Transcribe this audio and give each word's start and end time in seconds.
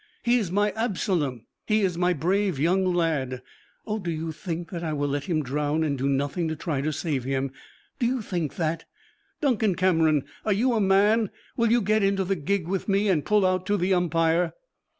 He 0.23 0.39
is 0.39 0.49
my 0.49 0.71
Absalom; 0.71 1.45
he 1.67 1.81
is 1.81 1.95
my 1.95 2.11
brave 2.11 2.57
young 2.59 2.83
lad: 2.83 3.43
oh, 3.85 3.99
do 3.99 4.09
you 4.09 4.31
think 4.31 4.71
that 4.71 4.83
I 4.83 4.93
will 4.93 5.09
let 5.09 5.25
him 5.25 5.43
drown 5.43 5.83
and 5.83 5.95
do 5.95 6.09
nothing 6.09 6.47
to 6.47 6.55
try 6.55 6.81
to 6.81 6.91
save 6.91 7.23
him? 7.23 7.51
Do 7.99 8.07
you 8.07 8.23
think 8.23 8.55
that? 8.55 8.85
Duncan 9.41 9.75
Cameron, 9.75 10.25
are 10.43 10.53
you 10.53 10.73
a 10.73 10.81
man? 10.81 11.29
Will 11.55 11.69
you 11.71 11.83
get 11.83 12.01
into 12.01 12.23
the 12.23 12.35
gig 12.35 12.67
with 12.67 12.89
me 12.89 13.09
and 13.09 13.23
pull 13.23 13.45
out 13.45 13.67
to 13.67 13.77
the 13.77 13.93
Umpire?" 13.93 14.53